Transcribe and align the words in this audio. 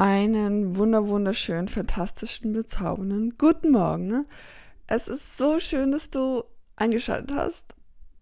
Einen 0.00 0.78
wunder 0.78 1.10
wunderschönen, 1.10 1.68
fantastischen, 1.68 2.54
bezaubernden 2.54 3.34
guten 3.36 3.70
Morgen. 3.70 4.06
Ne? 4.06 4.22
Es 4.86 5.08
ist 5.08 5.36
so 5.36 5.60
schön, 5.60 5.92
dass 5.92 6.08
du 6.08 6.42
eingeschaltet 6.74 7.36
hast. 7.36 7.74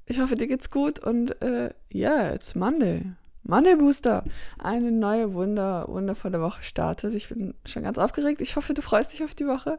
Ich 0.04 0.18
hoffe, 0.18 0.34
dir 0.34 0.48
geht's 0.48 0.72
gut 0.72 0.98
und 0.98 1.40
äh, 1.40 1.70
ja, 1.92 2.16
yeah, 2.16 2.34
it's 2.34 2.56
Monday. 2.56 3.04
Monday 3.44 3.76
Booster. 3.76 4.24
Eine 4.58 4.90
neue, 4.90 5.34
wunder, 5.34 5.86
wundervolle 5.86 6.40
Woche 6.40 6.64
startet. 6.64 7.14
Ich 7.14 7.28
bin 7.28 7.54
schon 7.64 7.84
ganz 7.84 7.96
aufgeregt. 7.96 8.42
Ich 8.42 8.56
hoffe, 8.56 8.74
du 8.74 8.82
freust 8.82 9.12
dich 9.12 9.22
auf 9.22 9.36
die 9.36 9.46
Woche. 9.46 9.78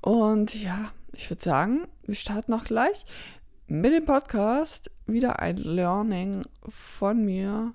Und 0.00 0.62
ja, 0.62 0.92
ich 1.12 1.28
würde 1.28 1.42
sagen, 1.42 1.88
wir 2.04 2.14
starten 2.14 2.52
auch 2.52 2.62
gleich 2.62 3.04
mit 3.66 3.92
dem 3.92 4.06
Podcast. 4.06 4.92
Wieder 5.08 5.40
ein 5.40 5.56
Learning 5.56 6.44
von 6.68 7.24
mir 7.24 7.72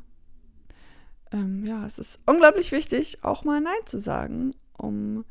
ähm, 1.33 1.65
ja, 1.65 1.85
es 1.85 1.99
ist 1.99 2.19
unglaublich 2.25 2.71
wichtig, 2.71 3.17
auch 3.23 3.43
mal 3.43 3.59
Nein 3.59 3.73
zu 3.85 3.99
sagen, 3.99 4.53
um 4.77 5.25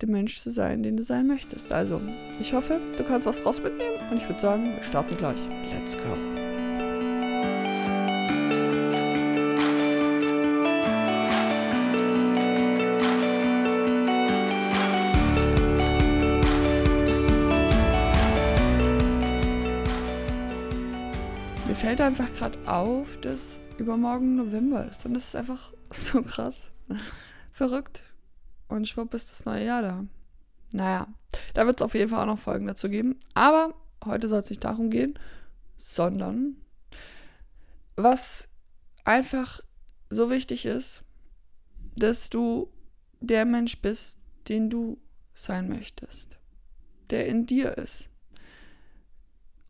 der 0.00 0.08
Mensch 0.08 0.38
zu 0.38 0.50
sein, 0.50 0.82
den 0.82 0.96
du 0.96 1.02
sein 1.02 1.26
möchtest. 1.26 1.72
Also, 1.72 2.00
ich 2.38 2.52
hoffe, 2.52 2.80
du 2.96 3.04
kannst 3.04 3.26
was 3.26 3.42
draus 3.42 3.62
mitnehmen 3.62 3.98
und 4.10 4.16
ich 4.16 4.28
würde 4.28 4.40
sagen, 4.40 4.76
wir 4.76 4.82
starten 4.82 5.16
gleich. 5.16 5.40
Let's 5.72 5.96
go. 5.96 6.16
Mir 21.66 21.74
fällt 21.74 22.00
einfach 22.00 22.32
gerade 22.34 22.58
auf, 22.66 23.18
dass 23.18 23.60
übermorgen 23.80 24.36
November 24.36 24.88
ist. 24.88 25.04
Und 25.04 25.14
das 25.14 25.26
ist 25.26 25.36
einfach 25.36 25.72
so 25.90 26.22
krass. 26.22 26.72
Verrückt. 27.52 28.02
Und 28.68 28.86
schwupp 28.86 29.14
ist 29.14 29.30
das 29.30 29.44
neue 29.44 29.64
Jahr 29.64 29.82
da. 29.82 30.04
Naja, 30.72 31.08
da 31.54 31.66
wird 31.66 31.80
es 31.80 31.84
auf 31.84 31.94
jeden 31.94 32.10
Fall 32.10 32.20
auch 32.20 32.32
noch 32.32 32.38
Folgen 32.38 32.66
dazu 32.66 32.88
geben. 32.88 33.18
Aber 33.34 33.74
heute 34.04 34.28
soll 34.28 34.40
es 34.40 34.50
nicht 34.50 34.62
darum 34.62 34.90
gehen, 34.90 35.18
sondern 35.76 36.56
was 37.96 38.48
einfach 39.04 39.60
so 40.08 40.30
wichtig 40.30 40.66
ist, 40.66 41.02
dass 41.96 42.30
du 42.30 42.70
der 43.20 43.44
Mensch 43.44 43.80
bist, 43.80 44.18
den 44.48 44.70
du 44.70 44.98
sein 45.34 45.68
möchtest, 45.68 46.38
der 47.10 47.26
in 47.26 47.46
dir 47.46 47.76
ist. 47.76 48.08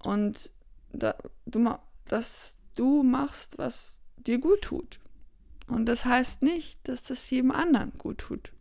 Und 0.02 0.50
da, 0.92 1.14
du, 1.46 1.74
dass 2.06 2.58
du 2.74 3.02
machst, 3.02 3.58
was 3.58 3.99
dir 4.26 4.38
gut 4.38 4.62
tut. 4.62 5.00
Und 5.68 5.86
das 5.86 6.04
heißt 6.04 6.42
nicht, 6.42 6.80
dass 6.88 7.04
das 7.04 7.30
jedem 7.30 7.50
anderen 7.52 7.92
gut 7.98 8.18
tut. 8.18 8.52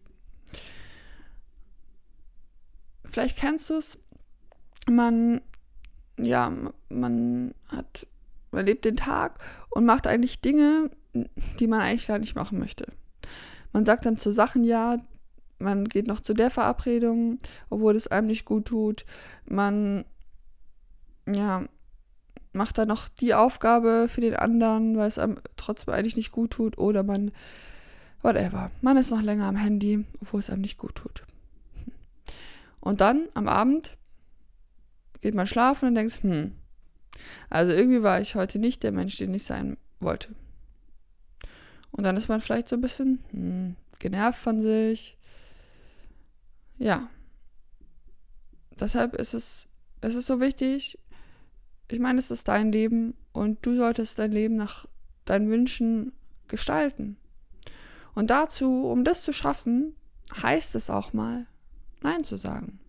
Vielleicht 3.04 3.38
kennst 3.38 3.70
du 3.70 3.76
es, 3.76 3.98
man, 4.88 5.42
ja, 6.18 6.54
man 6.90 7.56
hat, 7.68 8.08
man 8.52 8.66
lebt 8.66 8.86
den 8.86 8.98
Tag 8.98 9.40
und 9.72 9.86
macht 9.86 10.06
eigentlich 10.06 10.42
Dinge, 10.42 10.92
die 11.60 11.68
man 11.68 11.82
eigentlich 11.82 12.08
gar 12.08 12.20
nicht 12.20 12.36
machen 12.36 12.60
möchte. 12.60 12.86
Man 13.74 13.86
sagt 13.86 14.06
dann 14.06 14.18
zu 14.18 14.32
Sachen 14.32 14.64
ja, 14.64 15.00
man 15.58 15.86
geht 15.86 16.08
noch 16.08 16.20
zu 16.20 16.34
der 16.34 16.50
Verabredung, 16.50 17.40
obwohl 17.70 17.96
es 17.96 18.08
einem 18.08 18.28
nicht 18.28 18.46
gut 18.46 18.66
tut. 18.66 19.06
Man, 19.46 20.06
ja, 21.28 21.66
macht 22.60 22.78
dann 22.78 22.90
noch 22.90 23.08
die 23.08 23.34
Aufgabe 23.34 24.08
für 24.10 24.20
den 24.20 24.36
anderen, 24.36 24.98
weil 24.98 25.08
es 25.08 25.18
einem 25.18 25.40
trotzdem 25.56 25.94
eigentlich 25.94 26.18
nicht 26.18 26.34
gut 26.34 26.52
tut. 26.52 26.78
Oder 26.78 27.04
man, 27.04 27.32
whatever, 28.22 28.70
man 28.82 28.98
ist 28.98 29.12
noch 29.12 29.22
länger 29.22 29.46
am 29.46 29.56
Handy, 29.56 30.06
obwohl 30.20 30.42
es 30.42 30.50
einem 30.50 30.60
nicht 30.62 30.78
gut 30.78 30.96
tut. 30.96 31.24
Und 32.82 33.00
dann 33.00 33.30
am 33.34 33.48
Abend 33.48 33.96
geht 35.22 35.36
man 35.36 35.48
schlafen 35.48 35.88
und 35.88 35.96
denkt, 35.96 36.22
hm, 36.22 36.52
also 37.50 37.72
irgendwie 37.72 38.04
war 38.04 38.20
ich 38.20 38.36
heute 38.36 38.60
nicht 38.60 38.84
der 38.84 38.92
Mensch, 38.92 39.16
den 39.16 39.34
ich 39.34 39.46
sein 39.46 39.78
wollte. 40.02 40.36
Und 41.92 42.04
dann 42.04 42.18
ist 42.18 42.28
man 42.28 42.42
vielleicht 42.42 42.68
so 42.68 42.76
ein 42.76 42.82
bisschen 42.82 43.24
hm, 43.32 43.78
genervt 44.00 44.40
von 44.40 44.62
sich. 44.62 45.18
Ja. 46.78 47.10
Deshalb 48.78 49.16
ist 49.16 49.34
es, 49.34 49.70
es 50.02 50.16
ist 50.16 50.28
so 50.28 50.42
wichtig, 50.42 50.98
ich 51.92 52.00
meine, 52.00 52.20
es 52.20 52.32
ist 52.32 52.48
dein 52.48 52.72
Leben 52.72 53.16
und 53.32 53.66
du 53.66 53.76
solltest 53.76 54.20
dein 54.20 54.32
Leben 54.32 54.56
nach 54.56 54.86
deinen 55.26 55.50
Wünschen 55.50 56.14
gestalten. 56.48 57.18
Und 58.16 58.30
dazu, 58.30 58.86
um 58.86 59.04
das 59.04 59.24
zu 59.24 59.34
schaffen, 59.34 59.96
heißt 60.42 60.76
es 60.76 60.90
auch 60.90 61.14
mal, 61.14 61.48
Nein 62.02 62.24
zu 62.24 62.38
sagen. 62.38 62.80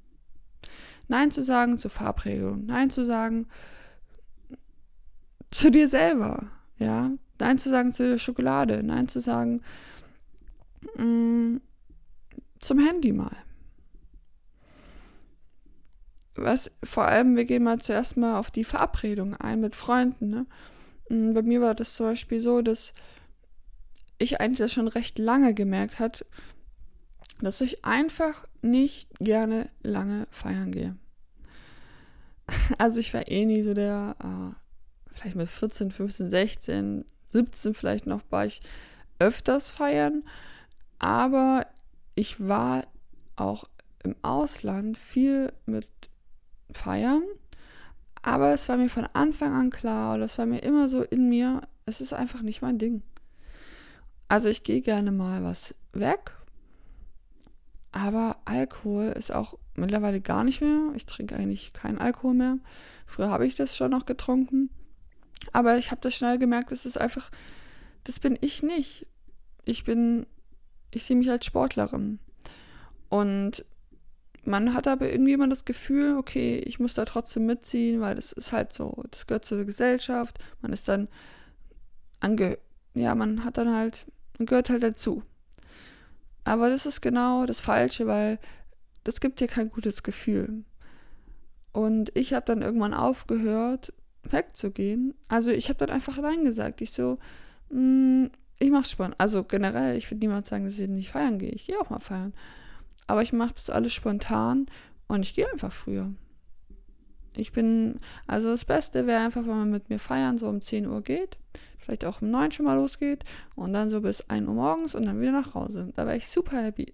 Nein 1.08 1.30
zu 1.30 1.42
sagen 1.42 1.78
zu 1.78 1.88
Verabredungen, 1.88 2.66
Nein 2.66 2.90
zu 2.90 3.04
sagen 3.04 3.46
zu 5.50 5.70
dir 5.70 5.88
selber, 5.88 6.50
ja, 6.78 7.10
Nein 7.40 7.58
zu 7.58 7.70
sagen 7.70 7.92
zu 7.92 8.08
der 8.08 8.18
Schokolade, 8.18 8.82
Nein 8.84 9.08
zu 9.08 9.20
sagen 9.20 9.62
mh, 10.96 11.04
mm, 11.04 11.60
zum 12.60 12.78
Handy 12.78 13.12
mal 13.12 13.36
was 16.40 16.70
vor 16.82 17.04
allem, 17.06 17.36
wir 17.36 17.44
gehen 17.44 17.64
mal 17.64 17.78
zuerst 17.78 18.16
mal 18.16 18.38
auf 18.38 18.50
die 18.50 18.64
Verabredung 18.64 19.36
ein 19.36 19.60
mit 19.60 19.74
Freunden. 19.74 20.30
Ne? 20.30 20.46
Mm, 21.08 21.34
bei 21.34 21.42
mir 21.42 21.60
war 21.60 21.74
das 21.74 21.94
zum 21.94 22.06
Beispiel 22.06 22.40
so, 22.40 22.62
dass 22.62 22.94
ich 24.18 24.40
eigentlich 24.40 24.58
das 24.58 24.72
schon 24.72 24.88
recht 24.88 25.18
lange 25.18 25.54
gemerkt 25.54 25.98
hat, 25.98 26.24
dass 27.40 27.60
ich 27.60 27.84
einfach 27.84 28.44
nicht 28.62 29.08
gerne 29.18 29.68
lange 29.82 30.26
feiern 30.30 30.72
gehe. 30.72 30.96
Also 32.78 32.98
ich 32.98 33.14
war 33.14 33.28
eh 33.28 33.44
nie 33.44 33.62
so 33.62 33.74
der, 33.74 34.16
äh, 34.18 35.12
vielleicht 35.12 35.36
mit 35.36 35.48
14, 35.48 35.92
15, 35.92 36.30
16, 36.30 37.04
17 37.26 37.74
vielleicht 37.74 38.06
noch 38.06 38.22
war 38.30 38.44
ich 38.44 38.60
öfters 39.20 39.68
feiern, 39.68 40.24
aber 40.98 41.66
ich 42.16 42.46
war 42.48 42.82
auch 43.36 43.64
im 44.02 44.16
Ausland 44.22 44.98
viel 44.98 45.52
mit 45.64 46.09
feiern. 46.74 47.22
Aber 48.22 48.52
es 48.52 48.68
war 48.68 48.76
mir 48.76 48.90
von 48.90 49.06
Anfang 49.12 49.54
an 49.54 49.70
klar, 49.70 50.14
oder 50.14 50.24
es 50.24 50.38
war 50.38 50.46
mir 50.46 50.62
immer 50.62 50.88
so 50.88 51.02
in 51.02 51.28
mir, 51.28 51.62
es 51.86 52.00
ist 52.00 52.12
einfach 52.12 52.42
nicht 52.42 52.60
mein 52.62 52.78
Ding. 52.78 53.02
Also 54.28 54.48
ich 54.48 54.62
gehe 54.62 54.82
gerne 54.82 55.10
mal 55.10 55.42
was 55.42 55.74
weg, 55.92 56.32
aber 57.92 58.36
Alkohol 58.44 59.06
ist 59.06 59.32
auch 59.32 59.58
mittlerweile 59.74 60.20
gar 60.20 60.44
nicht 60.44 60.60
mehr. 60.60 60.92
Ich 60.94 61.06
trinke 61.06 61.34
eigentlich 61.34 61.72
keinen 61.72 61.98
Alkohol 61.98 62.34
mehr. 62.34 62.58
Früher 63.06 63.30
habe 63.30 63.46
ich 63.46 63.56
das 63.56 63.76
schon 63.76 63.90
noch 63.90 64.06
getrunken. 64.06 64.70
Aber 65.52 65.78
ich 65.78 65.90
habe 65.90 66.00
das 66.00 66.14
schnell 66.14 66.38
gemerkt, 66.38 66.70
das 66.70 66.86
ist 66.86 66.98
einfach, 66.98 67.30
das 68.04 68.20
bin 68.20 68.38
ich 68.40 68.62
nicht. 68.62 69.06
Ich 69.64 69.84
bin, 69.84 70.26
ich 70.92 71.04
sehe 71.04 71.16
mich 71.16 71.30
als 71.30 71.46
Sportlerin. 71.46 72.20
Und 73.08 73.64
man 74.44 74.74
hat 74.74 74.86
aber 74.86 75.10
irgendwie 75.10 75.32
immer 75.32 75.48
das 75.48 75.64
Gefühl, 75.64 76.16
okay, 76.16 76.58
ich 76.58 76.80
muss 76.80 76.94
da 76.94 77.04
trotzdem 77.04 77.46
mitziehen, 77.46 78.00
weil 78.00 78.14
das 78.14 78.32
ist 78.32 78.52
halt 78.52 78.72
so, 78.72 79.02
das 79.10 79.26
gehört 79.26 79.44
zur 79.44 79.64
Gesellschaft. 79.64 80.38
Man 80.62 80.72
ist 80.72 80.88
dann 80.88 81.08
ange, 82.20 82.58
ja, 82.94 83.14
man 83.14 83.44
hat 83.44 83.58
dann 83.58 83.74
halt, 83.74 84.06
man 84.38 84.46
gehört 84.46 84.70
halt 84.70 84.82
dazu. 84.82 85.22
Aber 86.44 86.70
das 86.70 86.86
ist 86.86 87.00
genau 87.00 87.44
das 87.46 87.60
Falsche, 87.60 88.06
weil 88.06 88.38
das 89.04 89.20
gibt 89.20 89.40
dir 89.40 89.46
kein 89.46 89.70
gutes 89.70 90.02
Gefühl. 90.02 90.64
Und 91.72 92.16
ich 92.16 92.32
habe 92.32 92.46
dann 92.46 92.62
irgendwann 92.62 92.94
aufgehört, 92.94 93.92
wegzugehen. 94.24 95.14
Also 95.28 95.50
ich 95.50 95.68
habe 95.68 95.78
dann 95.78 95.90
einfach 95.90 96.18
Nein 96.18 96.44
gesagt. 96.44 96.80
Ich 96.80 96.92
so, 96.92 97.18
mh, 97.70 97.80
mm, 97.80 98.30
ich 98.58 98.70
mach's 98.70 98.90
spannend. 98.90 99.16
Also 99.18 99.44
generell, 99.44 99.96
ich 99.96 100.10
würde 100.10 100.20
niemals 100.20 100.48
sagen, 100.48 100.64
dass 100.64 100.78
ich 100.78 100.88
nicht 100.88 101.10
feiern 101.10 101.38
gehe. 101.38 101.50
Ich 101.50 101.66
gehe 101.66 101.80
auch 101.80 101.90
mal 101.90 102.00
feiern. 102.00 102.34
Aber 103.06 103.22
ich 103.22 103.32
mache 103.32 103.54
das 103.54 103.70
alles 103.70 103.92
spontan 103.92 104.66
und 105.08 105.24
ich 105.24 105.34
gehe 105.34 105.50
einfach 105.50 105.72
früher. 105.72 106.12
Ich 107.36 107.52
bin, 107.52 107.96
also 108.26 108.50
das 108.50 108.64
Beste 108.64 109.06
wäre 109.06 109.24
einfach, 109.24 109.42
wenn 109.42 109.58
man 109.58 109.70
mit 109.70 109.88
mir 109.88 109.98
feiern 109.98 110.38
so 110.38 110.48
um 110.48 110.60
10 110.60 110.86
Uhr 110.86 111.02
geht, 111.02 111.38
vielleicht 111.78 112.04
auch 112.04 112.22
um 112.22 112.30
9 112.30 112.52
schon 112.52 112.66
mal 112.66 112.74
losgeht 112.74 113.24
und 113.54 113.72
dann 113.72 113.90
so 113.90 114.00
bis 114.00 114.28
1 114.28 114.46
Uhr 114.48 114.54
morgens 114.54 114.94
und 114.94 115.06
dann 115.06 115.20
wieder 115.20 115.32
nach 115.32 115.54
Hause. 115.54 115.92
Da 115.94 116.06
wäre 116.06 116.16
ich 116.16 116.28
super 116.28 116.62
happy. 116.62 116.90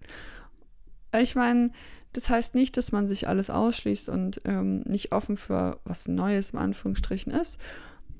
ich 1.20 1.34
meine, 1.34 1.70
das 2.12 2.30
heißt 2.30 2.54
nicht, 2.54 2.76
dass 2.76 2.92
man 2.92 3.08
sich 3.08 3.28
alles 3.28 3.50
ausschließt 3.50 4.08
und 4.08 4.40
ähm, 4.44 4.80
nicht 4.80 5.12
offen 5.12 5.36
für 5.36 5.78
was 5.84 6.08
Neues 6.08 6.50
im 6.50 6.58
Anführungsstrichen 6.58 7.32
ist. 7.32 7.58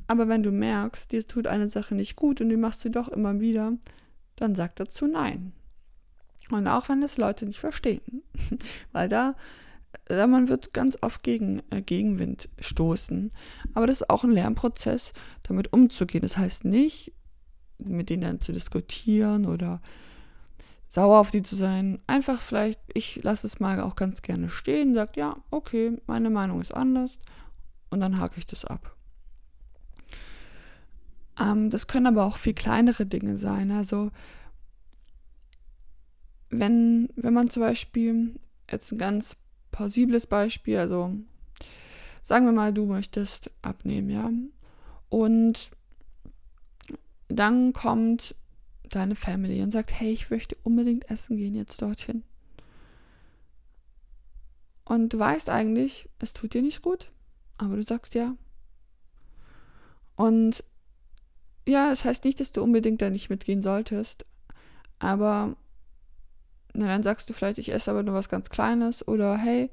Aber 0.07 0.29
wenn 0.29 0.43
du 0.43 0.51
merkst, 0.51 1.13
dir 1.13 1.27
tut 1.27 1.47
eine 1.47 1.69
Sache 1.69 1.95
nicht 1.95 2.17
gut 2.17 2.41
und 2.41 2.49
du 2.49 2.57
machst 2.57 2.81
sie 2.81 2.91
doch 2.91 3.09
immer 3.09 3.41
wieder, 3.41 3.73
dann 4.37 4.55
sag 4.55 4.77
dazu 4.77 5.07
Nein. 5.07 5.53
Und 6.51 6.67
auch 6.67 6.89
wenn 6.89 7.01
das 7.01 7.19
Leute 7.19 7.47
nicht 7.47 7.59
verstehen, 7.59 8.23
weil 8.93 9.09
da, 9.09 9.35
da 10.07 10.27
man 10.27 10.49
wird 10.49 10.73
ganz 10.73 10.99
oft 11.03 11.23
gegen 11.23 11.63
äh, 11.71 11.83
Gegenwind 11.83 12.49
stoßen. 12.59 13.31
Aber 13.75 13.87
das 13.87 14.01
ist 14.01 14.11
auch 14.11 14.25
ein 14.25 14.31
Lernprozess, 14.31 15.13
damit 15.43 15.73
umzugehen. 15.73 16.23
Das 16.23 16.37
heißt 16.37 16.65
nicht, 16.65 17.13
mit 17.79 18.11
denen 18.11 18.23
dann 18.23 18.41
zu 18.41 18.53
diskutieren 18.53 19.47
oder 19.47 19.81
sauer 20.89 21.19
auf 21.19 21.31
die 21.31 21.43
zu 21.43 21.57
sein. 21.57 21.99
Einfach 22.07 22.41
vielleicht, 22.41 22.81
ich 22.95 23.23
lasse 23.23 23.47
es 23.47 23.61
mal 23.61 23.81
auch 23.81 23.95
ganz 23.95 24.23
gerne 24.23 24.49
stehen, 24.49 24.95
sagt, 24.95 25.17
ja, 25.17 25.37
okay, 25.51 26.01
meine 26.07 26.31
Meinung 26.31 26.61
ist 26.61 26.75
anders 26.75 27.19
und 27.91 28.01
dann 28.01 28.19
hake 28.19 28.39
ich 28.39 28.47
das 28.47 28.65
ab. 28.65 28.95
Ähm, 31.39 31.71
das 31.71 31.87
können 31.87 32.07
aber 32.07 32.25
auch 32.25 32.37
viel 32.37 32.55
kleinere 32.55 33.07
Dinge 33.07 33.39
sein. 33.39 33.71
Also 33.71 34.11
wenn, 36.51 37.09
wenn 37.17 37.35
man 37.35 37.51
zum 37.51 37.63
Beispiel 37.63 38.35
jetzt 38.71 38.93
ein 38.93 38.99
ganz 38.99 39.37
plausibles 39.71 40.27
Beispiel, 40.27 40.79
also 40.79 41.15
sagen 42.23 42.47
wir 42.47 42.53
mal, 42.53 42.73
du 42.73 42.87
möchtest 42.87 43.51
abnehmen, 43.63 44.11
ja, 44.11 44.31
und 45.09 45.71
dann 47.29 47.73
kommt 47.73 48.35
deine 48.89 49.15
Family 49.15 49.63
und 49.63 49.71
sagt, 49.71 49.99
hey, 49.99 50.13
ich 50.13 50.31
möchte 50.31 50.57
unbedingt 50.63 51.11
essen 51.11 51.37
gehen 51.37 51.55
jetzt 51.55 51.83
dorthin. 51.83 52.23
Und 54.85 55.13
du 55.13 55.19
weißt 55.19 55.51
eigentlich, 55.51 56.09
es 56.19 56.33
tut 56.33 56.55
dir 56.55 56.63
nicht 56.63 56.81
gut, 56.81 57.13
aber 57.59 57.77
du 57.77 57.83
sagst 57.83 58.15
ja. 58.15 58.35
Und 60.17 60.65
ja, 61.67 61.93
es 61.93 61.99
das 62.01 62.05
heißt 62.07 62.25
nicht, 62.25 62.41
dass 62.41 62.53
du 62.53 62.63
unbedingt 62.63 63.03
da 63.03 63.11
nicht 63.11 63.29
mitgehen 63.29 63.61
solltest, 63.61 64.25
aber 64.99 65.57
na, 66.75 66.87
dann 66.87 67.03
sagst 67.03 67.29
du 67.29 67.33
vielleicht, 67.33 67.59
ich 67.59 67.73
esse 67.73 67.91
aber 67.91 68.03
nur 68.03 68.15
was 68.15 68.29
ganz 68.29 68.51
Kleines 68.51 69.07
oder 69.07 69.37
hey, 69.37 69.71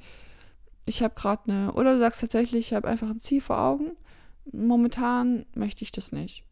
ich 0.86 1.01
habe 1.03 1.15
gerade 1.15 1.51
eine, 1.51 1.74
oder 1.74 1.94
du 1.94 2.00
sagst 2.00 2.21
tatsächlich, 2.21 2.68
ich 2.68 2.74
habe 2.74 2.88
einfach 2.88 3.09
ein 3.09 3.19
Ziel 3.19 3.42
vor 3.42 3.59
Augen. 3.59 3.92
Momentan 4.51 5.45
möchte 5.56 5.83
ich 5.83 5.92
das 5.92 6.12
nicht. 6.12 6.45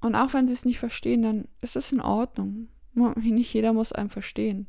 Und 0.00 0.14
auch 0.14 0.32
wenn 0.32 0.46
sie 0.46 0.54
es 0.54 0.64
nicht 0.64 0.78
verstehen, 0.78 1.22
dann 1.22 1.44
ist 1.60 1.76
es 1.76 1.90
in 1.90 2.00
Ordnung. 2.00 2.68
Nicht 3.16 3.52
jeder 3.52 3.72
muss 3.72 3.92
einem 3.92 4.10
verstehen. 4.10 4.68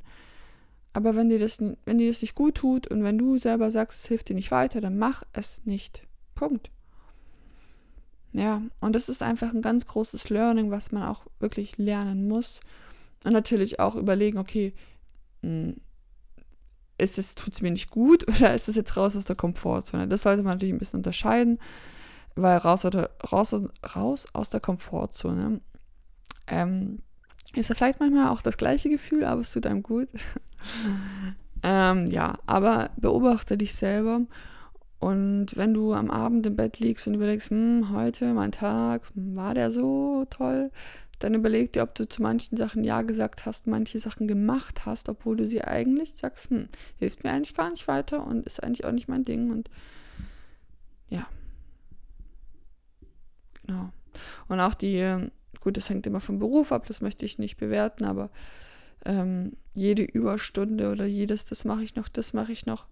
Aber 0.94 1.15
wenn 1.15 1.30
dir 1.30 1.39
das, 1.39 1.60
wenn 1.60 1.98
dir 2.00 2.07
das 2.07 2.22
nicht 2.22 2.36
gut 2.36 2.56
tut 2.56 2.88
und 2.88 3.04
wenn 3.04 3.18
du 3.18 3.38
selber 3.38 3.69
sagst, 3.69 4.00
es 4.00 4.07
hilft 4.07 4.30
dir 4.30 4.33
nicht 4.33 4.50
weiter, 4.51 4.81
dann 4.81 4.98
mach 4.98 5.24
es 5.33 5.65
nicht. 5.65 6.01
Punkt. 6.33 6.72
Ja, 8.33 8.62
und 8.80 8.95
das 8.95 9.10
ist 9.10 9.24
einfach 9.24 9.54
ein 9.54 9.62
ganz 9.62 9.86
großes 9.86 10.30
Learning, 10.30 10.72
was 10.72 10.92
man 10.92 11.04
auch 11.04 11.25
wirklich 11.39 11.77
lernen 11.77 12.27
muss. 12.27 12.62
Und 13.25 13.33
natürlich 13.33 13.80
auch 13.80 13.95
überlegen, 13.95 14.38
okay, 14.38 14.74
hm, 15.42 15.75
ist 16.98 17.18
es, 17.18 17.36
tut 17.36 17.54
es 17.54 17.62
mir 17.62 17.71
nicht 17.71 17.89
gut 17.89 18.27
oder 18.38 18.54
ist 18.54 18.69
es 18.69 18.75
jetzt 18.75 18.95
raus 18.98 19.16
aus 19.16 19.25
der 19.25 19.36
Komfortzone? 19.36 20.07
Das 20.07 20.24
sollte 20.24 20.44
man 20.44 20.54
natürlich 20.54 20.74
ein 20.74 20.80
bisschen 20.80 21.00
unterscheiden, 21.00 21.60
weil 22.36 22.57
raus, 22.57 22.86
oder, 22.86 23.10
raus, 23.31 23.56
raus 23.95 24.27
aus 24.33 24.50
der 24.50 24.60
Komfortzone 24.60 25.62
ähm, 26.48 27.00
ist 27.56 27.69
ja 27.69 27.75
vielleicht 27.75 28.00
manchmal 28.00 28.30
auch 28.30 28.42
das 28.42 28.57
gleiche 28.57 28.89
Gefühl, 28.89 29.25
aber 29.25 29.42
es 29.42 29.51
tut 29.51 29.65
einem 29.65 29.83
gut. 29.83 30.10
ähm, 31.63 32.06
ja, 32.07 32.38
aber 32.45 32.92
beobachte 32.98 33.57
dich 33.57 33.74
selber 33.74 34.22
und 35.00 35.56
wenn 35.56 35.74
du 35.74 35.94
am 35.94 36.12
Abend 36.12 36.45
im 36.45 36.57
Bett 36.57 36.80
liegst 36.80 37.07
und 37.07 37.15
überlegst, 37.15 37.50
hm, 37.50 37.92
heute 37.92 38.33
mein 38.33 38.51
Tag, 38.51 39.04
war 39.15 39.54
der 39.54 39.72
so 39.72 40.25
toll, 40.30 40.72
dann 41.19 41.33
überleg 41.33 41.74
dir, 41.74 41.83
ob 41.83 41.95
du 41.95 42.07
zu 42.07 42.21
manchen 42.21 42.57
Sachen 42.57 42.83
Ja 42.83 43.01
gesagt 43.01 43.45
hast, 43.45 43.68
manche 43.68 44.00
Sachen 44.00 44.27
gemacht 44.27 44.86
hast, 44.86 45.10
obwohl 45.10 45.36
du 45.36 45.48
sie 45.48 45.62
eigentlich 45.63 46.16
sagst, 46.18 46.50
hm, 46.50 46.69
hilft 46.98 47.24
mir 47.24 47.31
eigentlich 47.31 47.56
gar 47.56 47.69
nicht 47.69 47.88
weiter 47.88 48.25
und 48.25 48.45
ist 48.45 48.63
eigentlich 48.63 48.86
auch 48.86 48.92
nicht 48.92 49.07
mein 49.07 49.25
Ding. 49.25 49.51
Und 49.51 49.69
ja. 51.10 51.27
Genau. 53.66 53.92
Und 54.48 54.60
auch 54.60 54.74
die, 54.74 55.30
gut, 55.60 55.77
das 55.77 55.89
hängt 55.89 56.07
immer 56.07 56.21
vom 56.21 56.39
Beruf 56.39 56.71
ab, 56.71 56.86
das 56.88 57.01
möchte 57.01 57.25
ich 57.25 57.38
nicht 57.38 57.57
bewerten, 57.57 58.06
aber 58.06 58.30
ähm, 59.06 59.54
jede 59.75 60.04
Überstunde 60.04 60.92
oder 60.92 61.06
jedes, 61.06 61.45
das 61.45 61.65
mache 61.65 61.83
ich 61.83 61.95
noch, 61.95 62.10
das 62.10 62.33
mache 62.33 62.51
ich 62.51 62.65
noch, 62.65 62.88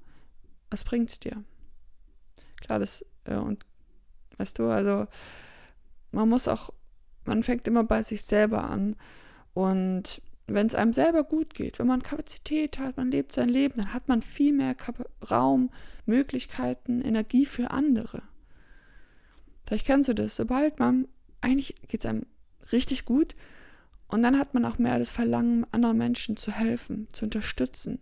was 0.70 0.84
bringt's 0.84 1.20
dir? 1.20 1.44
Klar, 2.62 2.80
das, 2.80 3.06
äh, 3.26 3.36
und 3.36 3.66
weißt 4.38 4.60
du, 4.60 4.68
also 4.68 5.08
man 6.12 6.30
muss 6.30 6.48
auch 6.48 6.72
man 7.28 7.44
fängt 7.44 7.68
immer 7.68 7.84
bei 7.84 8.04
sich 8.04 8.24
selber 8.24 8.70
an. 8.70 8.96
Und 9.54 10.22
wenn 10.48 10.68
es 10.68 10.76
einem 10.76 10.94
selber 10.94 11.24
gut 11.24 11.54
geht, 11.54 11.78
wenn 11.78 11.88
man 11.88 12.04
Kapazität 12.04 12.80
hat, 12.80 12.98
man 12.98 13.12
lebt 13.12 13.34
sein 13.34 13.50
Leben, 13.50 13.76
dann 13.78 13.94
hat 13.94 14.08
man 14.08 14.22
viel 14.22 14.54
mehr 14.54 14.76
Kap 14.76 15.10
Raum, 15.30 15.70
Möglichkeiten, 16.06 17.02
Energie 17.02 17.46
für 17.46 17.72
andere. 17.72 18.24
Vielleicht 19.66 19.86
kennst 19.86 20.10
du 20.10 20.14
das. 20.14 20.36
Sobald 20.36 20.80
man, 20.80 21.08
eigentlich 21.42 21.76
geht 21.88 22.02
es 22.02 22.06
einem 22.06 22.26
richtig 22.72 23.06
gut 23.06 23.36
und 24.08 24.24
dann 24.24 24.40
hat 24.40 24.54
man 24.54 24.64
auch 24.64 24.78
mehr 24.78 24.98
das 25.00 25.10
Verlangen, 25.10 25.66
anderen 25.72 25.98
Menschen 25.98 26.38
zu 26.38 26.52
helfen, 26.52 27.08
zu 27.12 27.26
unterstützen, 27.26 28.00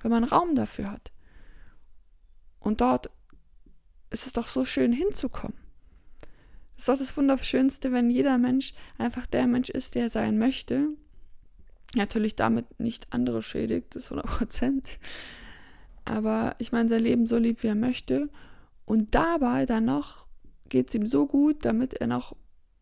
wenn 0.00 0.10
man 0.10 0.24
Raum 0.24 0.54
dafür 0.54 0.90
hat. 0.90 1.10
Und 2.60 2.82
dort 2.82 3.10
ist 4.10 4.26
es 4.26 4.34
doch 4.34 4.48
so 4.48 4.64
schön 4.64 4.92
hinzukommen. 4.92 5.65
Das 6.76 6.82
ist 6.82 6.88
doch 6.88 6.98
das 6.98 7.16
Wunderschönste, 7.16 7.90
wenn 7.92 8.10
jeder 8.10 8.38
Mensch 8.38 8.74
einfach 8.98 9.26
der 9.26 9.46
Mensch 9.46 9.70
ist, 9.70 9.94
der 9.94 10.10
sein 10.10 10.38
möchte. 10.38 10.88
Natürlich 11.94 12.36
damit 12.36 12.78
nicht 12.78 13.06
andere 13.10 13.42
schädigt, 13.42 13.94
das 13.94 14.04
ist 14.04 14.12
100 14.12 14.26
Prozent. 14.38 14.98
Aber 16.04 16.54
ich 16.58 16.72
meine, 16.72 16.88
sein 16.88 17.02
Leben 17.02 17.26
so 17.26 17.38
lieb, 17.38 17.62
wie 17.62 17.68
er 17.68 17.74
möchte. 17.74 18.28
Und 18.84 19.14
dabei 19.14 19.66
dann 19.66 19.86
noch 19.86 20.26
geht 20.68 20.88
es 20.88 20.94
ihm 20.94 21.06
so 21.06 21.26
gut, 21.26 21.64
damit 21.64 21.94
er 21.94 22.06
noch 22.06 22.36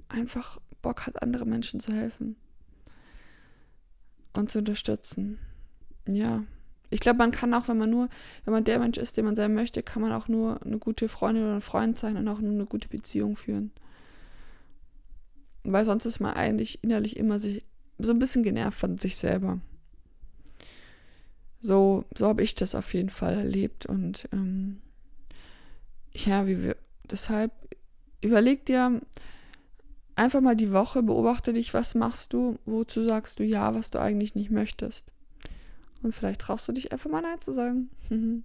einfach 0.09 0.61
Bock 0.83 1.07
hat, 1.07 1.23
andere 1.23 1.47
Menschen 1.47 1.81
zu 1.81 1.93
helfen 1.93 2.37
und 4.35 4.51
zu 4.51 4.59
unterstützen. 4.59 5.39
Ja, 6.07 6.43
ich 6.91 7.01
glaube, 7.01 7.19
man 7.19 7.31
kann 7.31 7.55
auch, 7.55 7.69
wenn 7.69 7.79
man 7.79 7.91
nur, 7.91 8.09
wenn 8.45 8.53
man 8.53 8.65
der 8.65 8.79
Mensch 8.79 8.99
ist, 8.99 9.17
der 9.17 9.25
man 9.25 9.37
sein 9.37 9.55
möchte, 9.55 9.83
kann 9.83 10.03
man 10.03 10.13
auch 10.13 10.29
nur 10.29 10.63
eine 10.63 10.79
gute 10.79 11.09
Freundin 11.09 11.45
oder 11.45 11.55
ein 11.55 11.61
Freund 11.61 11.97
sein 11.97 12.17
und 12.17 12.29
auch 12.29 12.41
nur 12.41 12.53
eine 12.53 12.67
gute 12.67 12.89
Beziehung 12.89 13.37
führen. 13.37 13.73
Weil 15.65 15.85
sonst 15.85 16.05
ist 16.05 16.21
man 16.21 16.35
eigentlich 16.35 16.85
innerlich 16.85 17.17
immer 17.17 17.39
sich, 17.39 17.65
so 17.99 18.13
ein 18.13 18.19
bisschen 18.19 18.43
genervt 18.43 18.79
von 18.79 18.99
sich 18.99 19.17
selber. 19.17 19.61
So, 21.61 22.05
so 22.15 22.29
habe 22.29 22.43
ich 22.43 22.55
das 22.55 22.75
auf 22.75 22.93
jeden 22.93 23.09
Fall 23.09 23.35
erlebt. 23.35 23.87
Und 23.87 24.29
ähm, 24.33 24.83
ja, 26.13 26.47
wie 26.47 26.63
wir, 26.63 26.77
deshalb 27.11 27.53
überleg 28.21 28.67
dir 28.67 29.01
einfach 30.17 30.41
mal 30.41 30.57
die 30.57 30.73
Woche, 30.73 31.03
beobachte 31.03 31.53
dich, 31.53 31.75
was 31.75 31.95
machst 31.95 32.33
du, 32.33 32.59
wozu 32.67 33.03
sagst 33.03 33.39
du 33.39 33.45
ja, 33.45 33.75
was 33.75 33.91
du 33.91 33.99
eigentlich 33.99 34.35
nicht 34.35 34.51
möchtest. 34.51 35.07
Und 36.03 36.13
vielleicht 36.13 36.43
traust 36.43 36.69
du 36.69 36.73
dich 36.73 36.93
einfach 36.93 37.11
mal 37.11 37.23
Nein 37.23 37.41
zu 37.41 37.53
sagen. 37.53 37.89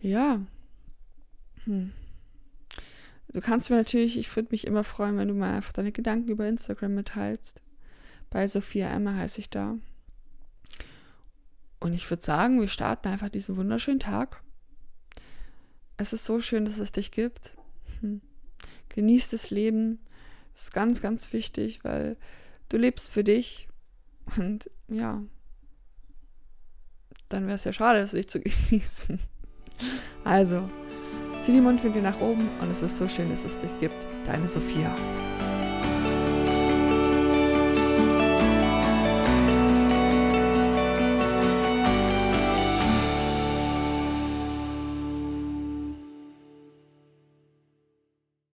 ja. 0.00 0.40
Hm. 1.64 1.92
Du 3.32 3.40
kannst 3.40 3.70
mir 3.70 3.76
natürlich, 3.76 4.18
ich 4.18 4.34
würde 4.36 4.50
mich 4.52 4.66
immer 4.66 4.84
freuen, 4.84 5.16
wenn 5.16 5.28
du 5.28 5.34
mal 5.34 5.54
einfach 5.54 5.72
deine 5.72 5.92
Gedanken 5.92 6.30
über 6.30 6.46
Instagram 6.46 6.94
mitteilst. 6.94 7.60
Bei 8.30 8.46
Sophia 8.46 8.88
Emma 8.88 9.14
heiße 9.14 9.40
ich 9.40 9.50
da. 9.50 9.76
Und 11.80 11.92
ich 11.92 12.08
würde 12.08 12.22
sagen, 12.22 12.60
wir 12.60 12.68
starten 12.68 13.08
einfach 13.08 13.28
diesen 13.28 13.56
wunderschönen 13.56 14.00
Tag. 14.00 14.42
Es 15.96 16.12
ist 16.12 16.24
so 16.24 16.40
schön, 16.40 16.64
dass 16.64 16.78
es 16.78 16.92
dich 16.92 17.10
gibt. 17.10 17.56
Hm. 18.00 18.20
Genieß 18.88 19.30
das 19.30 19.50
Leben. 19.50 20.00
Das 20.54 20.64
ist 20.64 20.72
ganz, 20.72 21.00
ganz 21.00 21.32
wichtig, 21.32 21.84
weil 21.84 22.16
du 22.68 22.76
lebst 22.76 23.10
für 23.10 23.24
dich. 23.24 23.68
Und 24.36 24.70
ja, 24.88 25.22
dann 27.28 27.46
wäre 27.46 27.56
es 27.56 27.64
ja 27.64 27.72
schade, 27.72 27.98
es 27.98 28.12
nicht 28.12 28.30
zu 28.30 28.40
genießen. 28.70 29.18
Also, 30.24 30.70
Zieh 31.44 31.52
die 31.52 31.60
Mundwinkel 31.60 32.00
nach 32.00 32.18
oben 32.22 32.48
und 32.62 32.70
es 32.70 32.82
ist 32.82 32.96
so 32.96 33.06
schön, 33.06 33.28
dass 33.28 33.44
es 33.44 33.58
dich 33.58 33.78
gibt. 33.78 34.06
Deine 34.24 34.48
Sophia. 34.48 34.90